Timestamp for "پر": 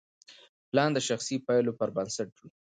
1.79-1.89